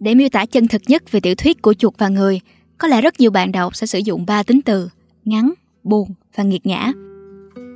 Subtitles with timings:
[0.00, 2.40] Để miêu tả chân thực nhất về tiểu thuyết của chuột và người,
[2.78, 4.88] có lẽ rất nhiều bạn đọc sẽ sử dụng ba tính từ
[5.24, 5.52] ngắn,
[5.84, 6.92] buồn và nghiệt ngã.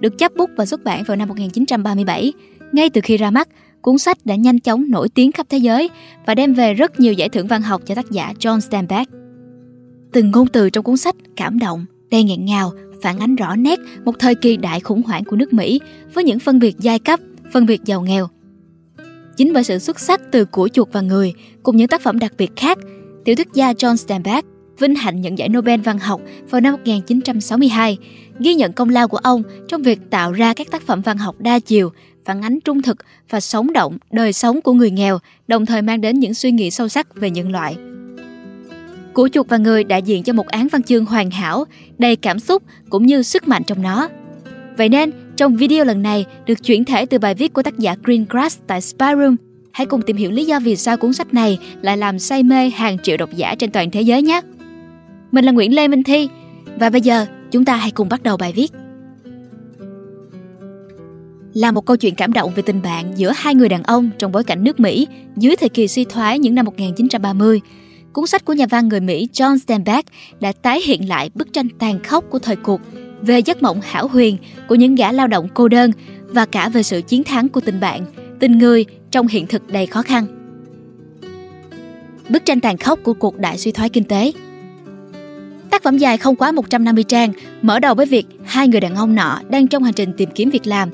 [0.00, 2.32] Được chấp bút và xuất bản vào năm 1937,
[2.72, 3.48] ngay từ khi ra mắt,
[3.82, 5.90] cuốn sách đã nhanh chóng nổi tiếng khắp thế giới
[6.26, 9.10] và đem về rất nhiều giải thưởng văn học cho tác giả John Steinbeck.
[10.12, 13.78] Từng ngôn từ trong cuốn sách cảm động, đầy nghẹn ngào, phản ánh rõ nét
[14.04, 15.80] một thời kỳ đại khủng hoảng của nước Mỹ
[16.14, 17.20] với những phân biệt giai cấp,
[17.52, 18.28] phân biệt giàu nghèo.
[19.40, 21.32] Chính bởi sự xuất sắc từ của chuột và người
[21.62, 22.78] cùng những tác phẩm đặc biệt khác,
[23.24, 26.20] tiểu thuyết gia John Steinbeck vinh hạnh nhận giải Nobel văn học
[26.50, 27.98] vào năm 1962,
[28.38, 31.36] ghi nhận công lao của ông trong việc tạo ra các tác phẩm văn học
[31.38, 31.92] đa chiều,
[32.24, 32.96] phản ánh trung thực
[33.30, 36.70] và sống động đời sống của người nghèo, đồng thời mang đến những suy nghĩ
[36.70, 37.76] sâu sắc về nhân loại.
[39.12, 41.64] Của chuột và người đại diện cho một án văn chương hoàn hảo,
[41.98, 44.08] đầy cảm xúc cũng như sức mạnh trong nó.
[44.76, 47.96] Vậy nên, trong video lần này được chuyển thể từ bài viết của tác giả
[48.02, 49.36] Greengrass tại Spyroom,
[49.72, 52.70] hãy cùng tìm hiểu lý do vì sao cuốn sách này lại làm say mê
[52.70, 54.40] hàng triệu độc giả trên toàn thế giới nhé.
[55.32, 56.28] Mình là Nguyễn Lê Minh Thi
[56.78, 58.72] và bây giờ chúng ta hãy cùng bắt đầu bài viết.
[61.54, 64.32] Là một câu chuyện cảm động về tình bạn giữa hai người đàn ông trong
[64.32, 67.60] bối cảnh nước Mỹ dưới thời kỳ suy thoái những năm 1930,
[68.12, 70.08] cuốn sách của nhà văn người Mỹ John Steinbeck
[70.40, 72.80] đã tái hiện lại bức tranh tàn khốc của thời cuộc
[73.22, 74.36] về giấc mộng hảo huyền
[74.68, 75.90] của những gã lao động cô đơn
[76.28, 78.04] và cả về sự chiến thắng của tình bạn,
[78.40, 80.26] tình người trong hiện thực đầy khó khăn.
[82.28, 84.32] Bức tranh tàn khốc của cuộc đại suy thoái kinh tế
[85.70, 87.32] Tác phẩm dài không quá 150 trang,
[87.62, 90.50] mở đầu với việc hai người đàn ông nọ đang trong hành trình tìm kiếm
[90.50, 90.90] việc làm.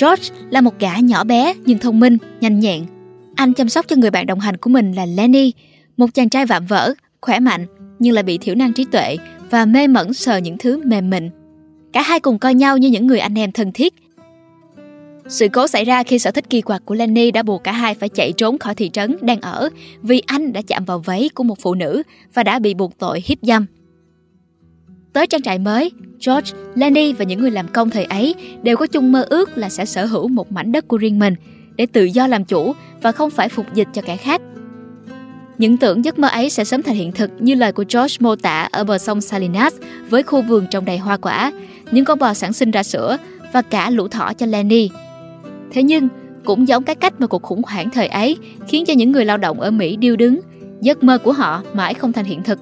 [0.00, 2.84] George là một gã nhỏ bé nhưng thông minh, nhanh nhẹn.
[3.34, 5.52] Anh chăm sóc cho người bạn đồng hành của mình là Lenny,
[5.96, 7.66] một chàng trai vạm vỡ, khỏe mạnh
[7.98, 9.16] nhưng lại bị thiểu năng trí tuệ
[9.50, 11.30] và mê mẩn sờ những thứ mềm mịn.
[11.92, 13.94] Cả hai cùng coi nhau như những người anh em thân thiết.
[15.28, 17.94] Sự cố xảy ra khi sở thích kỳ quặc của Lenny đã buộc cả hai
[17.94, 19.68] phải chạy trốn khỏi thị trấn đang ở
[20.02, 22.02] vì anh đã chạm vào váy của một phụ nữ
[22.34, 23.66] và đã bị buộc tội hiếp dâm.
[25.12, 25.90] Tới trang trại mới,
[26.26, 29.68] George, Lenny và những người làm công thời ấy đều có chung mơ ước là
[29.68, 31.34] sẽ sở hữu một mảnh đất của riêng mình
[31.76, 32.72] để tự do làm chủ
[33.02, 34.40] và không phải phục dịch cho kẻ khác.
[35.60, 38.36] Những tưởng giấc mơ ấy sẽ sớm thành hiện thực như lời của George mô
[38.36, 39.74] tả ở bờ sông Salinas
[40.10, 41.52] với khu vườn trồng đầy hoa quả,
[41.90, 43.16] những con bò sản sinh ra sữa
[43.52, 44.90] và cả lũ thỏ cho Lenny.
[45.72, 46.08] Thế nhưng,
[46.44, 48.36] cũng giống cái cách mà cuộc khủng hoảng thời ấy
[48.68, 50.40] khiến cho những người lao động ở Mỹ điêu đứng,
[50.80, 52.58] giấc mơ của họ mãi không thành hiện thực.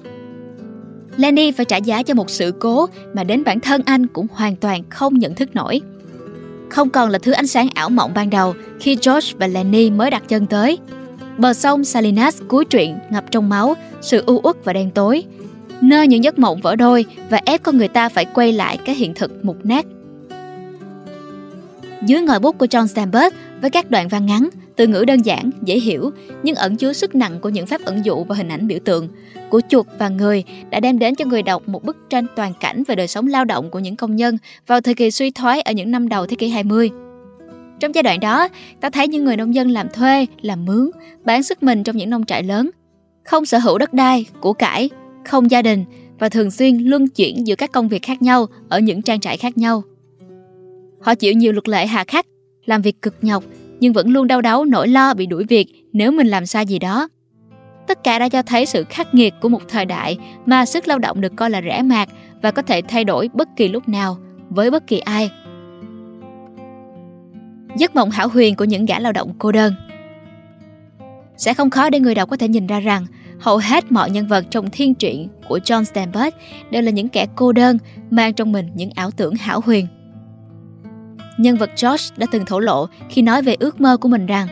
[1.17, 4.55] Lenny phải trả giá cho một sự cố mà đến bản thân anh cũng hoàn
[4.55, 5.81] toàn không nhận thức nổi.
[6.69, 10.11] Không còn là thứ ánh sáng ảo mộng ban đầu khi George và Lenny mới
[10.11, 10.77] đặt chân tới.
[11.39, 15.23] Bờ sông Salinas cuối truyện ngập trong máu, sự u uất và đen tối,
[15.81, 18.95] nơi những giấc mộng vỡ đôi và ép con người ta phải quay lại cái
[18.95, 19.85] hiện thực mục nát.
[22.05, 25.49] Dưới ngòi bút của John Steinbeck với các đoạn văn ngắn, từ ngữ đơn giản,
[25.61, 26.11] dễ hiểu
[26.43, 29.07] nhưng ẩn chứa sức nặng của những phép ẩn dụ và hình ảnh biểu tượng
[29.49, 32.83] của chuột và người đã đem đến cho người đọc một bức tranh toàn cảnh
[32.87, 35.71] về đời sống lao động của những công nhân vào thời kỳ suy thoái ở
[35.71, 36.91] những năm đầu thế kỷ 20.
[37.79, 38.47] Trong giai đoạn đó,
[38.81, 40.89] ta thấy những người nông dân làm thuê, làm mướn,
[41.25, 42.69] bán sức mình trong những nông trại lớn,
[43.23, 44.89] không sở hữu đất đai, của cải,
[45.25, 45.85] không gia đình
[46.19, 49.37] và thường xuyên luân chuyển giữa các công việc khác nhau ở những trang trại
[49.37, 49.83] khác nhau.
[51.01, 52.25] Họ chịu nhiều luật lệ hà khắc,
[52.65, 53.43] làm việc cực nhọc
[53.79, 56.79] nhưng vẫn luôn đau đáu nỗi lo bị đuổi việc nếu mình làm sai gì
[56.79, 57.09] đó.
[57.87, 60.99] Tất cả đã cho thấy sự khắc nghiệt của một thời đại mà sức lao
[60.99, 62.09] động được coi là rẻ mạt
[62.41, 64.17] và có thể thay đổi bất kỳ lúc nào
[64.49, 65.29] với bất kỳ ai.
[67.75, 69.73] Giấc mộng hảo huyền của những gã lao động cô đơn
[71.37, 73.05] Sẽ không khó để người đọc có thể nhìn ra rằng
[73.39, 76.37] hầu hết mọi nhân vật trong thiên truyện của John Steinbeck
[76.71, 77.77] đều là những kẻ cô đơn
[78.11, 79.87] mang trong mình những ảo tưởng hảo huyền.
[81.37, 84.47] Nhân vật George đã từng thổ lộ khi nói về ước mơ của mình rằng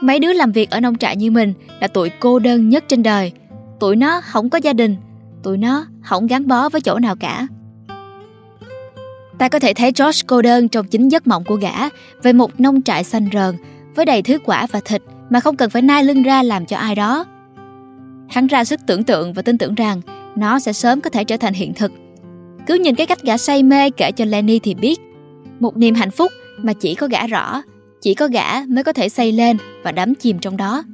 [0.00, 3.02] Mấy đứa làm việc ở nông trại như mình là tụi cô đơn nhất trên
[3.02, 3.32] đời.
[3.80, 4.96] Tụi nó không có gia đình,
[5.42, 7.46] tụi nó không gắn bó với chỗ nào cả.
[9.38, 11.88] Ta có thể thấy George cô đơn trong chính giấc mộng của gã
[12.22, 13.54] về một nông trại xanh rờn
[13.94, 16.76] với đầy thứ quả và thịt mà không cần phải nai lưng ra làm cho
[16.76, 17.24] ai đó.
[18.28, 20.00] Hắn ra sức tưởng tượng và tin tưởng rằng
[20.36, 21.92] nó sẽ sớm có thể trở thành hiện thực.
[22.66, 25.00] Cứ nhìn cái cách gã say mê kể cho Lenny thì biết
[25.60, 27.62] một niềm hạnh phúc mà chỉ có gã rõ,
[28.00, 30.84] chỉ có gã mới có thể xây lên và đắm chìm trong đó.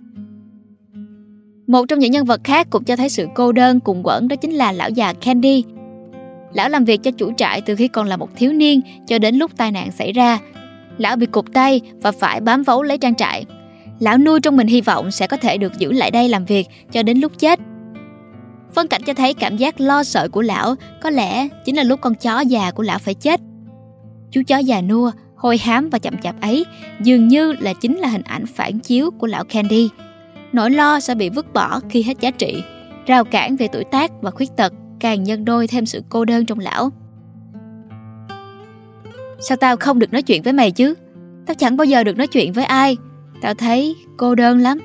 [1.66, 4.37] Một trong những nhân vật khác cũng cho thấy sự cô đơn cùng quẩn đó
[4.37, 5.64] chính là lão già Candy.
[6.52, 9.37] Lão làm việc cho chủ trại từ khi còn là một thiếu niên cho đến
[9.37, 10.38] lúc tai nạn xảy ra.
[10.99, 13.44] Lão bị cụt tay và phải bám vấu lấy trang trại.
[13.99, 16.67] Lão nuôi trong mình hy vọng sẽ có thể được giữ lại đây làm việc
[16.93, 17.58] cho đến lúc chết.
[18.75, 22.00] Phân cảnh cho thấy cảm giác lo sợ của lão có lẽ chính là lúc
[22.00, 23.41] con chó già của lão phải chết.
[24.31, 26.67] Chú chó già nua, hôi hám và chậm chạp ấy
[27.02, 29.88] dường như là chính là hình ảnh phản chiếu của lão Candy.
[30.52, 32.62] nỗi lo sẽ bị vứt bỏ khi hết giá trị,
[33.06, 36.47] rào cản về tuổi tác và khuyết tật càng nhân đôi thêm sự cô đơn
[36.47, 36.91] trong lão.
[39.41, 40.94] Sao tao không được nói chuyện với mày chứ?
[41.47, 42.97] Tao chẳng bao giờ được nói chuyện với ai.
[43.43, 44.79] Tao thấy cô đơn lắm.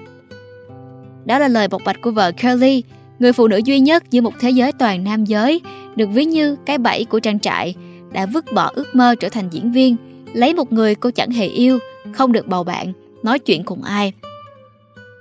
[1.25, 2.83] Đó là lời bộc bạch của vợ Curly,
[3.19, 5.61] người phụ nữ duy nhất giữa một thế giới toàn nam giới,
[5.95, 7.75] được ví như cái bẫy của trang trại,
[8.11, 9.95] đã vứt bỏ ước mơ trở thành diễn viên,
[10.33, 11.79] lấy một người cô chẳng hề yêu,
[12.13, 14.13] không được bầu bạn, nói chuyện cùng ai.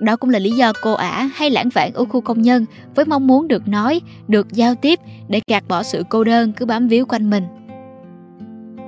[0.04, 3.04] Đó cũng là lý do cô ả hay lãng vãng ở khu công nhân với
[3.04, 6.88] mong muốn được nói, được giao tiếp để gạt bỏ sự cô đơn cứ bám
[6.88, 7.44] víu quanh mình.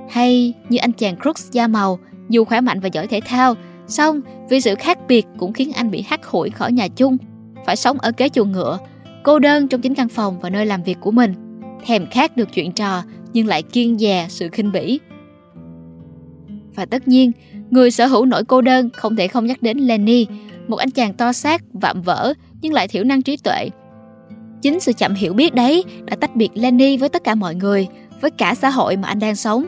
[0.09, 1.99] Hay như anh chàng Crooks da màu,
[2.29, 3.55] dù khỏe mạnh và giỏi thể thao,
[3.87, 7.17] song vì sự khác biệt cũng khiến anh bị hắt hủi khỏi nhà chung,
[7.65, 8.79] phải sống ở kế chuồng ngựa,
[9.23, 11.33] cô đơn trong chính căn phòng và nơi làm việc của mình,
[11.85, 13.03] thèm khát được chuyện trò
[13.33, 14.99] nhưng lại kiên dè sự khinh bỉ.
[16.75, 17.31] Và tất nhiên,
[17.69, 20.27] người sở hữu nỗi cô đơn không thể không nhắc đến Lenny,
[20.67, 23.69] một anh chàng to xác, vạm vỡ nhưng lại thiểu năng trí tuệ.
[24.61, 27.87] Chính sự chậm hiểu biết đấy đã tách biệt Lenny với tất cả mọi người,
[28.21, 29.65] với cả xã hội mà anh đang sống.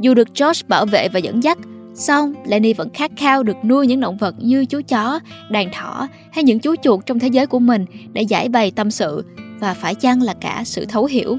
[0.00, 1.58] Dù được George bảo vệ và dẫn dắt,
[1.94, 5.20] song Lenny vẫn khát khao được nuôi những động vật như chú chó,
[5.50, 8.90] đàn thỏ hay những chú chuột trong thế giới của mình để giải bày tâm
[8.90, 9.24] sự
[9.60, 11.38] và phải chăng là cả sự thấu hiểu.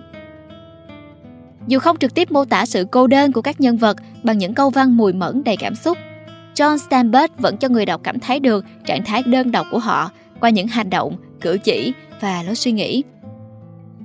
[1.68, 4.54] Dù không trực tiếp mô tả sự cô đơn của các nhân vật bằng những
[4.54, 5.97] câu văn mùi mẫn đầy cảm xúc,
[6.62, 10.12] John Steinbeck vẫn cho người đọc cảm thấy được trạng thái đơn độc của họ
[10.40, 13.04] qua những hành động, cử chỉ và lối suy nghĩ.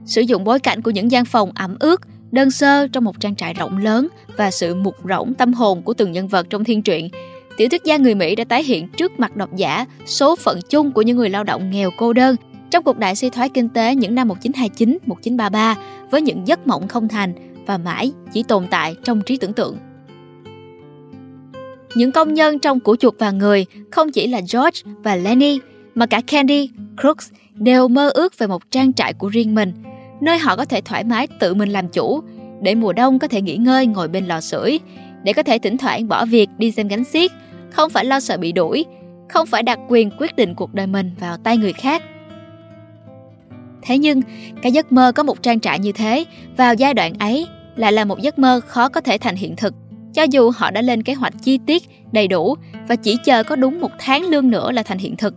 [0.05, 2.01] Sử dụng bối cảnh của những gian phòng ẩm ướt,
[2.31, 5.95] đơn sơ trong một trang trại rộng lớn và sự mục rỗng tâm hồn của
[5.95, 7.09] từng nhân vật trong thiên truyện,
[7.57, 10.93] tiểu thuyết gia người Mỹ đã tái hiện trước mặt độc giả số phận chung
[10.93, 12.37] của những người lao động nghèo cô đơn
[12.71, 15.77] trong cuộc đại suy thoái kinh tế những năm 1929, 1933
[16.11, 17.33] với những giấc mộng không thành
[17.67, 19.77] và mãi chỉ tồn tại trong trí tưởng tượng.
[21.97, 25.61] Những công nhân trong củ chuột và người không chỉ là George và Lenny
[25.95, 26.71] mà cả Candy,
[27.01, 29.73] Crooks đều mơ ước về một trang trại của riêng mình,
[30.21, 32.21] nơi họ có thể thoải mái tự mình làm chủ,
[32.63, 34.79] để mùa đông có thể nghỉ ngơi ngồi bên lò sưởi,
[35.23, 37.33] để có thể thỉnh thoảng bỏ việc đi xem gánh xiếc,
[37.71, 38.85] không phải lo sợ bị đuổi,
[39.29, 42.03] không phải đặt quyền quyết định cuộc đời mình vào tay người khác.
[43.83, 44.23] Thế nhưng,
[44.63, 46.25] cái giấc mơ có một trang trại như thế
[46.57, 47.47] vào giai đoạn ấy
[47.77, 49.75] lại là một giấc mơ khó có thể thành hiện thực
[50.17, 51.83] cho dù họ đã lên kế hoạch chi tiết,
[52.13, 52.57] đầy đủ
[52.89, 55.35] và chỉ chờ có đúng một tháng lương nữa là thành hiện thực.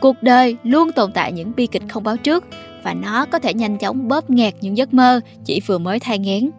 [0.00, 2.44] Cuộc đời luôn tồn tại những bi kịch không báo trước
[2.82, 6.18] và nó có thể nhanh chóng bóp nghẹt những giấc mơ chỉ vừa mới thai
[6.18, 6.50] nghén.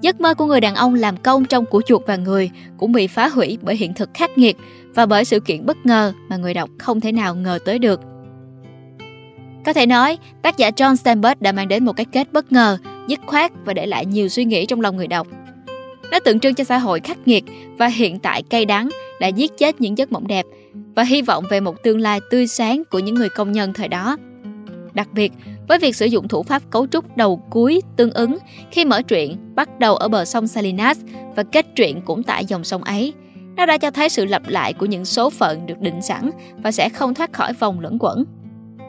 [0.00, 3.06] Giấc mơ của người đàn ông làm công trong của chuột và người cũng bị
[3.06, 4.56] phá hủy bởi hiện thực khắc nghiệt
[4.94, 8.00] và bởi sự kiện bất ngờ mà người đọc không thể nào ngờ tới được.
[9.64, 12.78] Có thể nói, tác giả John Steinbeck đã mang đến một cái kết bất ngờ,
[13.08, 15.26] dứt khoát và để lại nhiều suy nghĩ trong lòng người đọc.
[16.10, 17.44] Nó tượng trưng cho xã hội khắc nghiệt
[17.78, 18.88] và hiện tại cay đắng
[19.20, 20.46] đã giết chết những giấc mộng đẹp
[20.94, 23.88] và hy vọng về một tương lai tươi sáng của những người công nhân thời
[23.88, 24.16] đó.
[24.92, 25.32] Đặc biệt,
[25.68, 28.38] với việc sử dụng thủ pháp cấu trúc đầu cuối tương ứng
[28.70, 30.98] khi mở truyện bắt đầu ở bờ sông Salinas
[31.36, 33.12] và kết truyện cũng tại dòng sông ấy,
[33.56, 36.30] nó đã cho thấy sự lặp lại của những số phận được định sẵn
[36.62, 38.24] và sẽ không thoát khỏi vòng luẩn quẩn.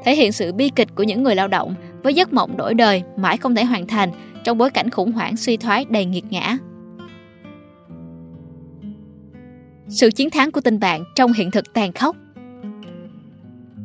[0.04, 3.04] Thể hiện sự bi kịch của những người lao động với giấc mộng đổi đời
[3.18, 4.12] mãi không thể hoàn thành
[4.44, 6.58] trong bối cảnh khủng hoảng suy thoái đầy nghiệt ngã.
[9.92, 12.16] Sự chiến thắng của tình bạn trong hiện thực tàn khốc.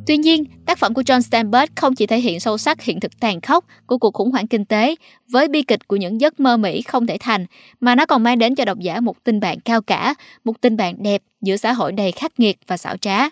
[0.07, 3.19] Tuy nhiên, tác phẩm của John Steinbeck không chỉ thể hiện sâu sắc hiện thực
[3.19, 4.95] tàn khốc của cuộc khủng hoảng kinh tế
[5.31, 7.45] với bi kịch của những giấc mơ Mỹ không thể thành,
[7.79, 10.77] mà nó còn mang đến cho độc giả một tình bạn cao cả, một tình
[10.77, 13.29] bạn đẹp giữa xã hội đầy khắc nghiệt và xảo trá.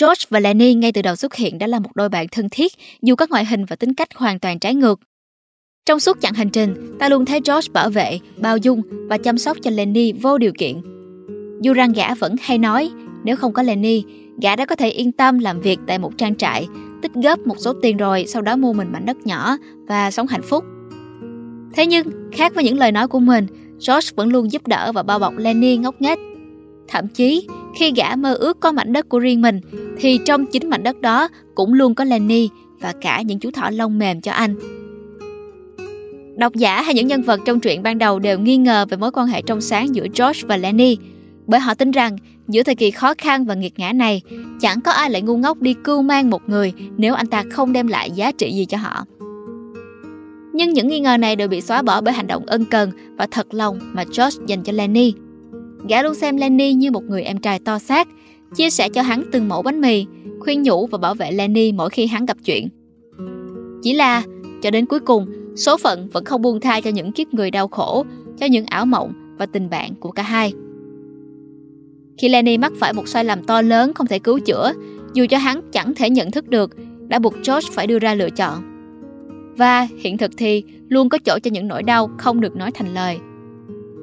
[0.00, 2.72] George và Lenny ngay từ đầu xuất hiện đã là một đôi bạn thân thiết,
[3.02, 5.00] dù các ngoại hình và tính cách hoàn toàn trái ngược.
[5.86, 9.38] Trong suốt chặng hành trình, ta luôn thấy George bảo vệ, bao dung và chăm
[9.38, 10.95] sóc cho Lenny vô điều kiện
[11.60, 12.90] dù rằng gã vẫn hay nói
[13.24, 14.04] nếu không có Lenny,
[14.42, 16.68] gã đã có thể yên tâm làm việc tại một trang trại,
[17.02, 19.56] tích góp một số tiền rồi sau đó mua mình mảnh đất nhỏ
[19.88, 20.64] và sống hạnh phúc.
[21.74, 23.46] Thế nhưng, khác với những lời nói của mình,
[23.88, 26.18] George vẫn luôn giúp đỡ và bao bọc Lenny ngốc nghếch.
[26.88, 27.48] Thậm chí,
[27.78, 29.60] khi gã mơ ước có mảnh đất của riêng mình,
[29.98, 32.48] thì trong chính mảnh đất đó cũng luôn có Lenny
[32.80, 34.56] và cả những chú thỏ lông mềm cho anh.
[36.38, 39.10] Độc giả hay những nhân vật trong truyện ban đầu đều nghi ngờ về mối
[39.10, 40.96] quan hệ trong sáng giữa George và Lenny,
[41.46, 42.16] bởi họ tin rằng
[42.48, 44.22] giữa thời kỳ khó khăn và nghiệt ngã này,
[44.60, 47.72] chẳng có ai lại ngu ngốc đi cưu mang một người nếu anh ta không
[47.72, 49.04] đem lại giá trị gì cho họ.
[50.52, 53.26] Nhưng những nghi ngờ này đều bị xóa bỏ bởi hành động ân cần và
[53.30, 55.14] thật lòng mà George dành cho Lenny.
[55.88, 58.08] Gã luôn xem Lenny như một người em trai to xác,
[58.56, 60.06] chia sẻ cho hắn từng mẫu bánh mì,
[60.40, 62.68] khuyên nhủ và bảo vệ Lenny mỗi khi hắn gặp chuyện.
[63.82, 64.22] Chỉ là,
[64.62, 65.26] cho đến cuối cùng,
[65.56, 68.04] số phận vẫn không buông tha cho những kiếp người đau khổ,
[68.38, 70.52] cho những ảo mộng và tình bạn của cả hai.
[72.18, 74.72] Khi Lenny mắc phải một sai lầm to lớn không thể cứu chữa,
[75.14, 76.70] dù cho hắn chẳng thể nhận thức được,
[77.08, 78.62] đã buộc George phải đưa ra lựa chọn.
[79.56, 82.94] Và hiện thực thì luôn có chỗ cho những nỗi đau không được nói thành
[82.94, 83.18] lời.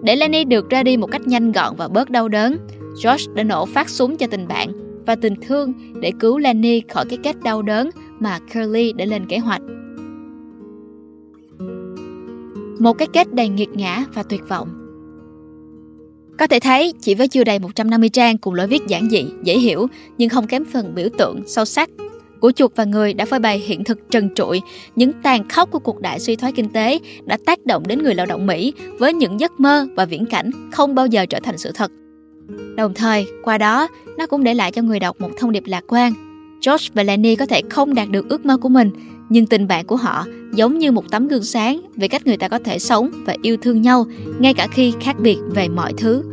[0.04, 2.58] Để Lenny được ra đi một cách nhanh gọn và bớt đau đớn,
[3.04, 4.72] George đã nổ phát súng cho tình bạn
[5.06, 7.90] và tình thương để cứu Lenny khỏi cái kết đau đớn
[8.20, 9.62] mà Curly đã lên kế hoạch.
[12.80, 14.83] Một cái kết đầy nghiệt ngã và tuyệt vọng.
[16.40, 19.58] Có thể thấy, chỉ với chưa đầy 150 trang cùng lối viết giản dị, dễ
[19.58, 19.88] hiểu,
[20.18, 21.90] nhưng không kém phần biểu tượng, sâu sắc
[22.44, 24.62] của chuột và người đã phơi bày hiện thực trần trụi,
[24.96, 28.16] những tàn khốc của cuộc đại suy thoái kinh tế đã tác động đến người
[28.16, 31.58] lao động Mỹ với những giấc mơ và viễn cảnh không bao giờ trở thành
[31.58, 31.92] sự thật.
[32.76, 33.88] Đồng thời, qua đó,
[34.18, 36.14] nó cũng để lại cho người đọc một thông điệp lạc quan.
[36.66, 38.92] George và Lenny có thể không đạt được ước mơ của mình,
[39.30, 42.48] nhưng tình bạn của họ giống như một tấm gương sáng về cách người ta
[42.48, 44.06] có thể sống và yêu thương nhau,
[44.40, 46.24] ngay cả khi khác biệt về mọi thứ.